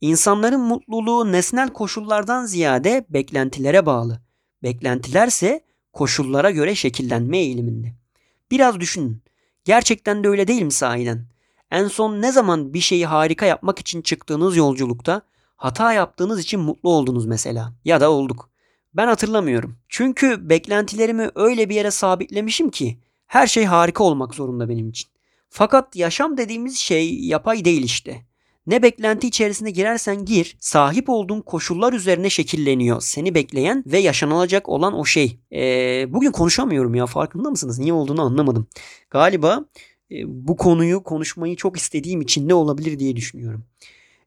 insanların 0.00 0.60
mutluluğu 0.60 1.32
nesnel 1.32 1.68
koşullardan 1.68 2.46
ziyade 2.46 3.06
beklentilere 3.10 3.86
bağlı. 3.86 4.20
Beklentilerse 4.62 5.60
koşullara 5.92 6.50
göre 6.50 6.74
şekillenme 6.74 7.38
eğiliminde. 7.38 8.05
Biraz 8.50 8.80
düşünün. 8.80 9.22
Gerçekten 9.64 10.24
de 10.24 10.28
öyle 10.28 10.48
değil 10.48 10.62
mi 10.62 10.72
sahiden? 10.72 11.26
En 11.70 11.88
son 11.88 12.22
ne 12.22 12.32
zaman 12.32 12.74
bir 12.74 12.80
şeyi 12.80 13.06
harika 13.06 13.46
yapmak 13.46 13.78
için 13.78 14.02
çıktığınız 14.02 14.56
yolculukta 14.56 15.22
hata 15.56 15.92
yaptığınız 15.92 16.40
için 16.40 16.60
mutlu 16.60 16.90
oldunuz 16.90 17.26
mesela? 17.26 17.72
Ya 17.84 18.00
da 18.00 18.10
olduk. 18.10 18.50
Ben 18.94 19.06
hatırlamıyorum. 19.06 19.78
Çünkü 19.88 20.50
beklentilerimi 20.50 21.30
öyle 21.34 21.68
bir 21.68 21.74
yere 21.74 21.90
sabitlemişim 21.90 22.70
ki 22.70 22.98
her 23.26 23.46
şey 23.46 23.64
harika 23.64 24.04
olmak 24.04 24.34
zorunda 24.34 24.68
benim 24.68 24.88
için. 24.88 25.10
Fakat 25.50 25.96
yaşam 25.96 26.36
dediğimiz 26.36 26.76
şey 26.78 27.20
yapay 27.20 27.64
değil 27.64 27.82
işte. 27.82 28.22
Ne 28.66 28.82
beklenti 28.82 29.26
içerisine 29.26 29.70
girersen 29.70 30.24
gir, 30.24 30.56
sahip 30.60 31.08
olduğun 31.08 31.40
koşullar 31.40 31.92
üzerine 31.92 32.30
şekilleniyor 32.30 33.00
seni 33.00 33.34
bekleyen 33.34 33.84
ve 33.86 33.98
yaşanılacak 33.98 34.68
olan 34.68 34.94
o 34.94 35.04
şey. 35.04 35.40
Ee, 35.52 36.12
bugün 36.12 36.32
konuşamıyorum 36.32 36.94
ya 36.94 37.06
farkında 37.06 37.50
mısınız? 37.50 37.78
Niye 37.78 37.92
olduğunu 37.92 38.22
anlamadım. 38.22 38.66
Galiba 39.10 39.64
e, 40.10 40.16
bu 40.26 40.56
konuyu 40.56 41.02
konuşmayı 41.02 41.56
çok 41.56 41.76
istediğim 41.76 42.20
için 42.20 42.48
ne 42.48 42.54
olabilir 42.54 42.98
diye 42.98 43.16
düşünüyorum. 43.16 43.64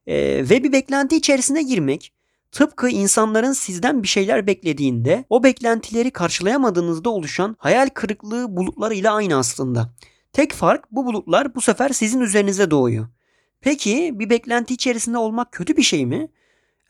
Ee, 0.06 0.16
ve 0.50 0.64
bir 0.64 0.72
beklenti 0.72 1.16
içerisine 1.16 1.62
girmek 1.62 2.12
tıpkı 2.52 2.88
insanların 2.88 3.52
sizden 3.52 4.02
bir 4.02 4.08
şeyler 4.08 4.46
beklediğinde 4.46 5.24
o 5.30 5.42
beklentileri 5.42 6.10
karşılayamadığınızda 6.10 7.10
oluşan 7.10 7.56
hayal 7.58 7.88
kırıklığı 7.94 8.56
bulutlarıyla 8.56 9.14
aynı 9.14 9.36
aslında. 9.36 9.94
Tek 10.32 10.52
fark 10.52 10.84
bu 10.90 11.06
bulutlar 11.06 11.54
bu 11.54 11.60
sefer 11.60 11.88
sizin 11.88 12.20
üzerinize 12.20 12.70
doğuyor. 12.70 13.06
Peki 13.60 14.10
bir 14.14 14.30
beklenti 14.30 14.74
içerisinde 14.74 15.18
olmak 15.18 15.52
kötü 15.52 15.76
bir 15.76 15.82
şey 15.82 16.06
mi? 16.06 16.28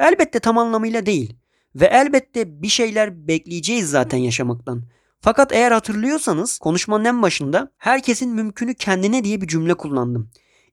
Elbette 0.00 0.40
tam 0.40 0.58
anlamıyla 0.58 1.06
değil. 1.06 1.34
Ve 1.74 1.84
elbette 1.86 2.62
bir 2.62 2.68
şeyler 2.68 3.28
bekleyeceğiz 3.28 3.90
zaten 3.90 4.18
yaşamaktan. 4.18 4.82
Fakat 5.20 5.52
eğer 5.52 5.72
hatırlıyorsanız 5.72 6.58
konuşmanın 6.58 7.04
en 7.04 7.22
başında 7.22 7.72
herkesin 7.78 8.30
mümkünü 8.30 8.74
kendine 8.74 9.24
diye 9.24 9.40
bir 9.40 9.46
cümle 9.46 9.74
kullandım. 9.74 10.30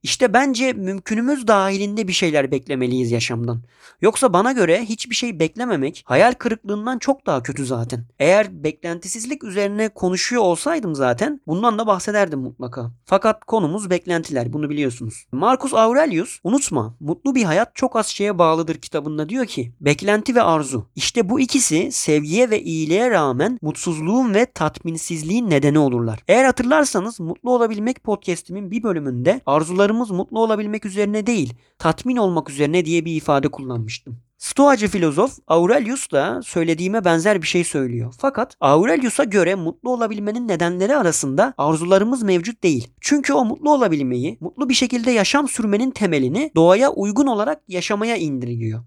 İşte 0.08 0.34
bence 0.34 0.74
mümkünümüz 0.74 1.48
dahilinde 1.48 2.08
bir 2.08 2.14
şeyler 2.14 2.52
beklemeliyiz 2.52 3.12
yaşamdan. 3.12 3.62
Yoksa 4.02 4.34
bana 4.34 4.52
göre 4.52 4.86
hiçbir 4.86 5.16
şey 5.16 5.40
beklememek 5.40 6.04
hayal 6.06 6.34
kırıklığından 6.34 7.00
çok 7.00 7.26
daha 7.26 7.44
kötü 7.44 7.66
zaten. 7.66 8.06
Eğer 8.20 8.64
beklentisizlik 8.64 9.44
üzerine 9.44 9.90
konuşuyor 9.90 10.42
olsaydım 10.42 10.96
zaten 10.96 11.42
bundan 11.48 11.80
da 11.80 11.88
bahsederdim 11.88 12.40
mutlaka. 12.40 12.92
Fakat 13.06 13.46
konumuz 13.46 13.90
beklentiler 13.90 14.54
bunu 14.54 14.70
biliyorsunuz. 14.70 15.26
Marcus 15.32 15.74
Aurelius 15.74 16.40
unutma 16.44 16.96
mutlu 17.00 17.36
bir 17.36 17.44
hayat 17.44 17.76
çok 17.76 17.96
az 17.96 18.08
şeye 18.08 18.38
bağlıdır 18.38 18.76
kitabında 18.76 19.30
diyor 19.30 19.46
ki 19.46 19.72
beklenti 19.82 20.36
ve 20.36 20.42
arzu. 20.42 20.88
İşte 20.96 21.30
bu 21.30 21.40
ikisi 21.40 21.92
sevgiye 21.92 22.50
ve 22.50 22.62
iyiliğe 22.64 23.10
rağmen 23.10 23.60
mutsuzluğun 23.62 24.34
ve 24.34 24.46
tatminsizliğin 24.46 25.50
nedeni 25.50 25.80
olurlar. 25.80 26.20
Eğer 26.28 26.46
hatırlarsanız 26.46 27.20
Mutlu 27.20 27.52
Olabilmek 27.52 28.04
podcastimin 28.04 28.72
bir 28.72 28.84
bölümünde 28.84 29.42
arzularımız 29.46 29.97
Amacımız 29.98 30.18
mutlu 30.18 30.39
olabilmek 30.39 30.86
üzerine 30.86 31.27
değil, 31.27 31.54
tatmin 31.80 32.18
olmak 32.18 32.50
üzerine 32.50 32.86
diye 32.86 33.06
bir 33.06 33.16
ifade 33.16 33.48
kullanmıştım. 33.48 34.20
Stoacı 34.38 34.88
filozof 34.88 35.38
Aurelius 35.48 36.12
da 36.12 36.42
söylediğime 36.44 37.06
benzer 37.06 37.42
bir 37.42 37.48
şey 37.48 37.63
söylüyor. 37.63 38.13
Fakat 38.20 38.56
Aurelius'a 38.62 39.24
göre 39.24 39.56
mutlu 39.56 39.89
olabilmenin 39.89 40.48
nedenleri 40.48 40.96
arasında 40.96 41.54
arzularımız 41.58 42.24
mevcut 42.24 42.63
değil. 42.63 42.88
Çünkü 43.01 43.34
o 43.34 43.46
mutlu 43.46 43.72
olabilmeyi, 43.72 44.38
mutlu 44.39 44.70
bir 44.70 44.74
şekilde 44.74 45.12
yaşam 45.12 45.48
sürmenin 45.48 45.92
temelini 45.92 46.51
doğaya 46.56 46.89
uygun 46.92 47.27
olarak 47.27 47.62
yaşamaya 47.68 48.18
indirgiyor. 48.18 48.84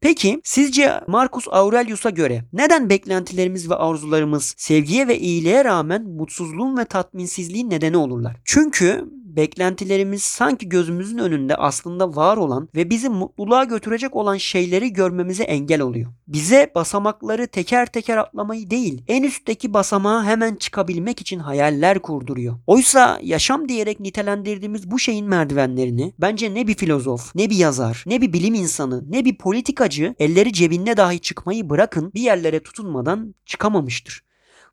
Peki 0.00 0.40
sizce 0.44 1.00
Marcus 1.06 1.48
Aurelius'a 1.50 2.10
göre 2.10 2.44
neden 2.52 2.90
beklentilerimiz 2.90 3.70
ve 3.70 3.74
arzularımız 3.74 4.54
sevgiye 4.58 5.08
ve 5.08 5.18
iyiliğe 5.18 5.64
rağmen 5.64 6.02
mutsuzluğun 6.02 6.76
ve 6.76 6.84
tatminsizliğin 6.84 7.70
nedeni 7.70 7.96
olurlar? 7.96 8.36
Çünkü 8.44 9.04
beklentilerimiz 9.36 10.22
sanki 10.22 10.68
gözümüzün 10.68 11.18
önünde 11.18 11.56
aslında 11.56 12.16
var 12.16 12.36
olan 12.36 12.68
ve 12.74 12.90
bizi 12.90 13.08
mutluluğa 13.08 13.64
götürecek 13.64 14.16
olan 14.16 14.36
şeyleri 14.36 14.92
görmemize 14.92 15.42
engel 15.42 15.80
oluyor. 15.80 16.10
Bize 16.26 16.72
basamakları 16.74 17.46
teker 17.46 17.86
teker 17.86 18.16
atlamayı 18.16 18.70
değil, 18.70 19.02
en 19.08 19.22
üstteki 19.22 19.74
basamağa 19.74 20.24
hemen 20.24 20.54
çıkabilmek 20.54 21.20
için 21.20 21.38
hayaller 21.38 21.98
kurduruyor. 21.98 22.54
Oysa 22.66 23.18
yaşam 23.22 23.68
diyerek 23.68 24.00
nitelendirdiğimiz 24.00 24.90
bu 24.90 24.98
şeyin 24.98 25.26
merdivenlerini 25.26 26.14
bence 26.18 26.54
ne 26.54 26.66
bir 26.66 26.74
filozof, 26.74 27.34
ne 27.34 27.50
bir 27.50 27.56
yazar, 27.56 28.04
ne 28.06 28.20
bir 28.20 28.32
bilim 28.32 28.54
insanı, 28.54 29.04
ne 29.10 29.24
bir 29.24 29.38
politikacı 29.38 30.14
elleri 30.18 30.52
cebinde 30.52 30.96
dahi 30.96 31.20
çıkmayı 31.20 31.70
bırakın 31.70 32.12
bir 32.14 32.20
yerlere 32.20 32.62
tutunmadan 32.62 33.34
çıkamamıştır. 33.46 34.31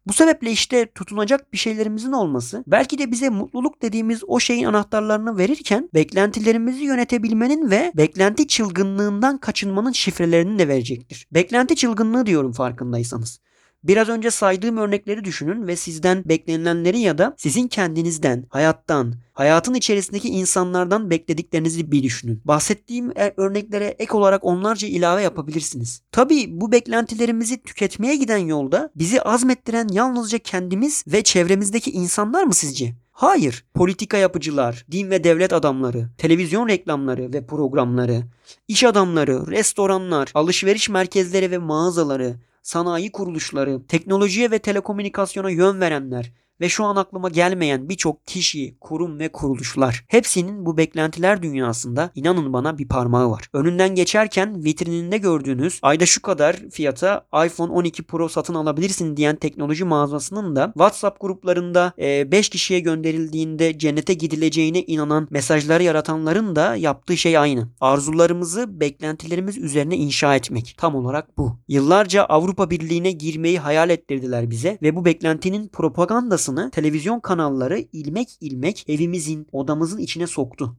Bu 0.09 0.13
sebeple 0.13 0.51
işte 0.51 0.85
tutunacak 0.85 1.53
bir 1.53 1.57
şeylerimizin 1.57 2.11
olması 2.11 2.63
belki 2.67 2.97
de 2.97 3.11
bize 3.11 3.29
mutluluk 3.29 3.81
dediğimiz 3.81 4.23
o 4.27 4.39
şeyin 4.39 4.63
anahtarlarını 4.63 5.37
verirken 5.37 5.89
beklentilerimizi 5.93 6.83
yönetebilmenin 6.83 7.71
ve 7.71 7.91
beklenti 7.97 8.47
çılgınlığından 8.47 9.37
kaçınmanın 9.37 9.91
şifrelerini 9.91 10.59
de 10.59 10.67
verecektir. 10.67 11.27
Beklenti 11.31 11.75
çılgınlığı 11.75 12.25
diyorum 12.25 12.51
farkındaysanız. 12.51 13.39
Biraz 13.83 14.09
önce 14.09 14.31
saydığım 14.31 14.77
örnekleri 14.77 15.25
düşünün 15.25 15.67
ve 15.67 15.75
sizden 15.75 16.23
beklenilenleri 16.25 16.99
ya 16.99 17.17
da 17.17 17.35
sizin 17.37 17.67
kendinizden, 17.67 18.45
hayattan, 18.49 19.13
hayatın 19.33 19.73
içerisindeki 19.73 20.27
insanlardan 20.27 21.09
beklediklerinizi 21.09 21.91
bir 21.91 22.03
düşünün. 22.03 22.41
Bahsettiğim 22.45 23.11
e, 23.17 23.33
örneklere 23.37 23.85
ek 23.85 24.13
olarak 24.13 24.45
onlarca 24.45 24.87
ilave 24.87 25.21
yapabilirsiniz. 25.21 26.01
Tabii 26.11 26.61
bu 26.61 26.71
beklentilerimizi 26.71 27.63
tüketmeye 27.63 28.15
giden 28.15 28.37
yolda 28.37 28.89
bizi 28.95 29.21
azmettiren 29.21 29.87
yalnızca 29.91 30.37
kendimiz 30.37 31.03
ve 31.07 31.23
çevremizdeki 31.23 31.91
insanlar 31.91 32.43
mı 32.43 32.53
sizce? 32.53 32.95
Hayır. 33.11 33.65
Politika 33.73 34.17
yapıcılar, 34.17 34.85
din 34.91 35.09
ve 35.09 35.23
devlet 35.23 35.53
adamları, 35.53 36.09
televizyon 36.17 36.67
reklamları 36.67 37.33
ve 37.33 37.45
programları, 37.45 38.23
iş 38.67 38.83
adamları, 38.83 39.47
restoranlar, 39.47 40.31
alışveriş 40.33 40.89
merkezleri 40.89 41.51
ve 41.51 41.57
mağazaları, 41.57 42.35
sanayi 42.61 43.11
kuruluşları, 43.11 43.87
teknolojiye 43.87 44.51
ve 44.51 44.59
telekomünikasyona 44.59 45.49
yön 45.49 45.81
verenler 45.81 46.33
ve 46.61 46.69
şu 46.69 46.85
an 46.85 46.95
aklıma 46.95 47.29
gelmeyen 47.29 47.89
birçok 47.89 48.27
kişi, 48.27 48.77
kurum 48.81 49.19
ve 49.19 49.29
kuruluşlar. 49.29 50.05
Hepsinin 50.07 50.65
bu 50.65 50.77
beklentiler 50.77 51.43
dünyasında 51.43 52.11
inanın 52.15 52.53
bana 52.53 52.77
bir 52.77 52.87
parmağı 52.87 53.31
var. 53.31 53.49
Önünden 53.53 53.95
geçerken 53.95 54.63
vitrininde 54.63 55.17
gördüğünüz 55.17 55.79
ayda 55.81 56.05
şu 56.05 56.21
kadar 56.21 56.55
fiyata 56.71 57.25
iPhone 57.45 57.71
12 57.71 58.03
Pro 58.03 58.29
satın 58.29 58.53
alabilirsin 58.53 59.17
diyen 59.17 59.35
teknoloji 59.35 59.83
mağazasının 59.83 60.55
da 60.55 60.65
WhatsApp 60.65 61.21
gruplarında 61.21 61.93
5 61.97 62.47
e, 62.47 62.49
kişiye 62.49 62.79
gönderildiğinde 62.79 63.77
cennete 63.77 64.13
gidileceğine 64.13 64.83
inanan 64.83 65.27
mesajları 65.31 65.83
yaratanların 65.83 66.55
da 66.55 66.75
yaptığı 66.75 67.17
şey 67.17 67.37
aynı. 67.37 67.67
Arzularımızı 67.81 68.79
beklentilerimiz 68.79 69.57
üzerine 69.57 69.97
inşa 69.97 70.35
etmek. 70.35 70.75
Tam 70.77 70.95
olarak 70.95 71.37
bu. 71.37 71.57
Yıllarca 71.67 72.23
Avrupa 72.23 72.69
Birliği'ne 72.69 73.11
girmeyi 73.11 73.59
hayal 73.59 73.89
ettirdiler 73.89 74.49
bize 74.49 74.77
ve 74.81 74.95
bu 74.95 75.05
beklentinin 75.05 75.67
propagandası 75.67 76.48
sayfasını 76.49 76.71
televizyon 76.71 77.19
kanalları 77.19 77.79
ilmek 77.93 78.37
ilmek 78.41 78.85
evimizin, 78.87 79.47
odamızın 79.51 79.99
içine 79.99 80.27
soktu. 80.27 80.77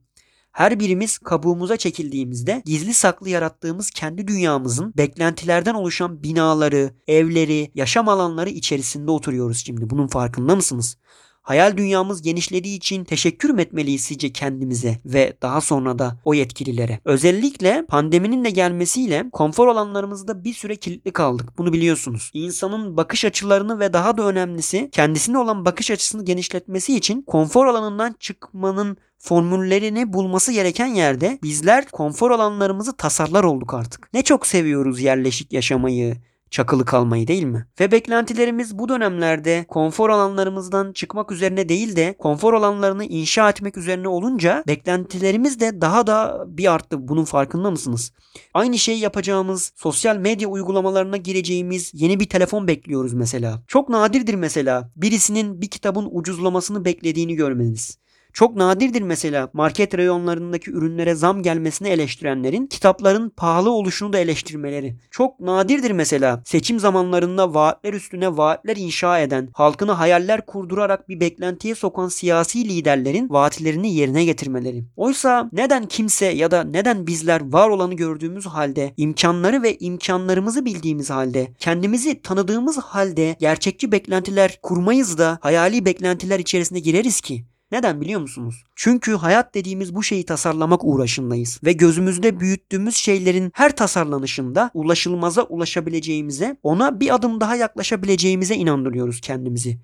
Her 0.52 0.80
birimiz 0.80 1.18
kabuğumuza 1.18 1.76
çekildiğimizde 1.76 2.62
gizli 2.64 2.94
saklı 2.94 3.28
yarattığımız 3.28 3.90
kendi 3.90 4.28
dünyamızın 4.28 4.92
beklentilerden 4.96 5.74
oluşan 5.74 6.22
binaları, 6.22 6.90
evleri, 7.06 7.70
yaşam 7.74 8.08
alanları 8.08 8.50
içerisinde 8.50 9.10
oturuyoruz 9.10 9.64
şimdi. 9.66 9.90
Bunun 9.90 10.06
farkında 10.06 10.56
mısınız? 10.56 10.96
Hayal 11.42 11.76
dünyamız 11.76 12.22
genişlediği 12.22 12.76
için 12.76 13.04
teşekkür 13.04 13.58
etmeliyiz 13.58 14.00
sizce 14.00 14.32
kendimize 14.32 14.98
ve 15.04 15.36
daha 15.42 15.60
sonra 15.60 15.98
da 15.98 16.20
o 16.24 16.34
yetkililere? 16.34 17.00
Özellikle 17.04 17.84
pandeminin 17.88 18.44
de 18.44 18.50
gelmesiyle 18.50 19.24
konfor 19.32 19.68
alanlarımızda 19.68 20.44
bir 20.44 20.54
süre 20.54 20.76
kilitli 20.76 21.10
kaldık. 21.10 21.58
Bunu 21.58 21.72
biliyorsunuz. 21.72 22.30
İnsanın 22.34 22.96
bakış 22.96 23.24
açılarını 23.24 23.80
ve 23.80 23.92
daha 23.92 24.16
da 24.16 24.22
önemlisi 24.22 24.88
kendisine 24.92 25.38
olan 25.38 25.64
bakış 25.64 25.90
açısını 25.90 26.24
genişletmesi 26.24 26.96
için 26.96 27.22
konfor 27.22 27.66
alanından 27.66 28.14
çıkmanın 28.20 28.96
formüllerini 29.18 30.12
bulması 30.12 30.52
gereken 30.52 30.86
yerde 30.86 31.38
bizler 31.42 31.88
konfor 31.90 32.30
alanlarımızı 32.30 32.96
tasarlar 32.96 33.44
olduk 33.44 33.74
artık. 33.74 34.14
Ne 34.14 34.22
çok 34.22 34.46
seviyoruz 34.46 35.00
yerleşik 35.00 35.52
yaşamayı, 35.52 36.16
çakılı 36.50 36.84
kalmayı 36.84 37.26
değil 37.26 37.44
mi? 37.44 37.66
Ve 37.80 37.92
beklentilerimiz 37.92 38.78
bu 38.78 38.88
dönemlerde 38.88 39.64
konfor 39.68 40.10
alanlarımızdan 40.10 40.92
çıkmak 40.92 41.32
üzerine 41.32 41.68
değil 41.68 41.96
de 41.96 42.14
konfor 42.18 42.54
alanlarını 42.54 43.04
inşa 43.04 43.50
etmek 43.50 43.76
üzerine 43.76 44.08
olunca 44.08 44.64
beklentilerimiz 44.66 45.60
de 45.60 45.80
daha 45.80 46.06
da 46.06 46.44
bir 46.46 46.72
arttı. 46.72 47.08
Bunun 47.08 47.24
farkında 47.24 47.70
mısınız? 47.70 48.12
Aynı 48.54 48.78
şeyi 48.78 48.98
yapacağımız 48.98 49.72
sosyal 49.76 50.16
medya 50.16 50.48
uygulamalarına 50.48 51.16
gireceğimiz 51.16 51.90
yeni 51.94 52.20
bir 52.20 52.28
telefon 52.28 52.68
bekliyoruz 52.68 53.12
mesela. 53.12 53.62
Çok 53.66 53.88
nadirdir 53.88 54.34
mesela 54.34 54.90
birisinin 54.96 55.60
bir 55.60 55.70
kitabın 55.70 56.08
ucuzlamasını 56.12 56.84
beklediğini 56.84 57.34
görmeniz. 57.34 57.98
Çok 58.32 58.56
nadirdir 58.56 59.02
mesela 59.02 59.50
market 59.52 59.94
reyonlarındaki 59.96 60.70
ürünlere 60.70 61.14
zam 61.14 61.42
gelmesini 61.42 61.88
eleştirenlerin 61.88 62.66
kitapların 62.66 63.30
pahalı 63.30 63.70
oluşunu 63.70 64.12
da 64.12 64.18
eleştirmeleri. 64.18 64.96
Çok 65.10 65.40
nadirdir 65.40 65.90
mesela 65.90 66.42
seçim 66.44 66.80
zamanlarında 66.80 67.54
vaatler 67.54 67.92
üstüne 67.92 68.36
vaatler 68.36 68.76
inşa 68.76 69.18
eden, 69.18 69.48
halkını 69.52 69.92
hayaller 69.92 70.46
kurdurarak 70.46 71.08
bir 71.08 71.20
beklentiye 71.20 71.74
sokan 71.74 72.08
siyasi 72.08 72.68
liderlerin 72.68 73.30
vaatlerini 73.30 73.94
yerine 73.94 74.24
getirmeleri. 74.24 74.84
Oysa 74.96 75.48
neden 75.52 75.86
kimse 75.86 76.26
ya 76.26 76.50
da 76.50 76.64
neden 76.64 77.06
bizler 77.06 77.52
var 77.52 77.68
olanı 77.68 77.94
gördüğümüz 77.94 78.46
halde, 78.46 78.94
imkanları 78.96 79.62
ve 79.62 79.78
imkanlarımızı 79.78 80.64
bildiğimiz 80.64 81.10
halde, 81.10 81.54
kendimizi 81.58 82.22
tanıdığımız 82.22 82.78
halde 82.78 83.36
gerçekçi 83.40 83.92
beklentiler 83.92 84.58
kurmayız 84.62 85.18
da 85.18 85.38
hayali 85.40 85.84
beklentiler 85.84 86.38
içerisine 86.38 86.80
gireriz 86.80 87.20
ki? 87.20 87.49
Neden 87.72 88.00
biliyor 88.00 88.20
musunuz? 88.20 88.64
Çünkü 88.76 89.14
hayat 89.14 89.54
dediğimiz 89.54 89.94
bu 89.94 90.02
şeyi 90.02 90.24
tasarlamak 90.24 90.84
uğraşındayız 90.84 91.60
ve 91.64 91.72
gözümüzde 91.72 92.40
büyüttüğümüz 92.40 92.96
şeylerin 92.96 93.52
her 93.54 93.76
tasarlanışında 93.76 94.70
ulaşılmaza 94.74 95.42
ulaşabileceğimize, 95.42 96.56
ona 96.62 97.00
bir 97.00 97.14
adım 97.14 97.40
daha 97.40 97.56
yaklaşabileceğimize 97.56 98.54
inandırıyoruz 98.54 99.20
kendimizi. 99.20 99.78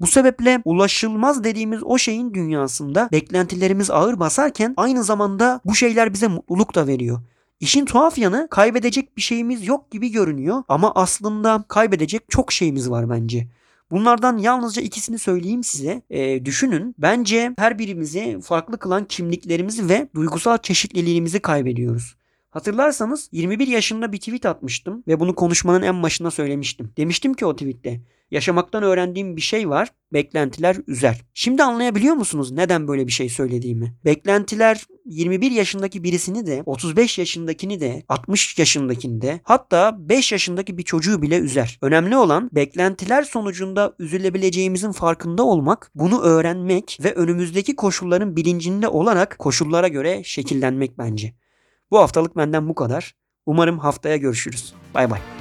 Bu 0.00 0.06
sebeple 0.06 0.62
ulaşılmaz 0.64 1.44
dediğimiz 1.44 1.80
o 1.84 1.98
şeyin 1.98 2.34
dünyasında 2.34 3.08
beklentilerimiz 3.12 3.90
ağır 3.90 4.20
basarken 4.20 4.74
aynı 4.76 5.04
zamanda 5.04 5.60
bu 5.64 5.74
şeyler 5.74 6.12
bize 6.12 6.28
mutluluk 6.28 6.74
da 6.74 6.86
veriyor. 6.86 7.20
İşin 7.60 7.84
tuhaf 7.84 8.18
yanı 8.18 8.48
kaybedecek 8.50 9.16
bir 9.16 9.22
şeyimiz 9.22 9.66
yok 9.66 9.90
gibi 9.90 10.10
görünüyor 10.10 10.62
ama 10.68 10.92
aslında 10.94 11.64
kaybedecek 11.68 12.22
çok 12.28 12.52
şeyimiz 12.52 12.90
var 12.90 13.10
bence. 13.10 13.46
Bunlardan 13.90 14.38
yalnızca 14.38 14.82
ikisini 14.82 15.18
söyleyeyim 15.18 15.64
size. 15.64 16.02
E, 16.10 16.44
düşünün. 16.44 16.94
Bence 16.98 17.54
her 17.58 17.78
birimizi 17.78 18.40
farklı 18.40 18.78
kılan 18.78 19.04
kimliklerimizi 19.04 19.88
ve 19.88 20.08
duygusal 20.14 20.58
çeşitliliğimizi 20.58 21.40
kaybediyoruz. 21.40 22.16
Hatırlarsanız 22.50 23.28
21 23.32 23.66
yaşında 23.66 24.12
bir 24.12 24.18
tweet 24.18 24.46
atmıştım 24.46 25.02
ve 25.08 25.20
bunu 25.20 25.34
konuşmanın 25.34 25.82
en 25.82 26.02
başında 26.02 26.30
söylemiştim. 26.30 26.92
Demiştim 26.96 27.34
ki 27.34 27.46
o 27.46 27.56
tweette 27.56 28.00
Yaşamaktan 28.30 28.82
öğrendiğim 28.82 29.36
bir 29.36 29.40
şey 29.40 29.68
var. 29.68 29.88
Beklentiler 30.12 30.76
üzer. 30.86 31.24
Şimdi 31.34 31.62
anlayabiliyor 31.62 32.14
musunuz 32.14 32.50
neden 32.50 32.88
böyle 32.88 33.06
bir 33.06 33.12
şey 33.12 33.28
söylediğimi? 33.28 33.94
Beklentiler 34.04 34.84
21 35.04 35.50
yaşındaki 35.50 36.04
birisini 36.04 36.46
de 36.46 36.62
35 36.66 37.18
yaşındakini 37.18 37.80
de 37.80 38.02
60 38.08 38.58
yaşındakini 38.58 39.22
de 39.22 39.40
hatta 39.42 39.96
5 39.98 40.32
yaşındaki 40.32 40.78
bir 40.78 40.82
çocuğu 40.82 41.22
bile 41.22 41.38
üzer. 41.38 41.78
Önemli 41.82 42.16
olan 42.16 42.50
beklentiler 42.52 43.22
sonucunda 43.22 43.94
üzülebileceğimizin 43.98 44.92
farkında 44.92 45.42
olmak, 45.42 45.90
bunu 45.94 46.20
öğrenmek 46.20 46.98
ve 47.04 47.14
önümüzdeki 47.14 47.76
koşulların 47.76 48.36
bilincinde 48.36 48.88
olarak 48.88 49.38
koşullara 49.38 49.88
göre 49.88 50.22
şekillenmek 50.24 50.98
bence. 50.98 51.34
Bu 51.90 51.98
haftalık 51.98 52.36
benden 52.36 52.68
bu 52.68 52.74
kadar. 52.74 53.14
Umarım 53.46 53.78
haftaya 53.78 54.16
görüşürüz. 54.16 54.74
Bay 54.94 55.10
bay. 55.10 55.37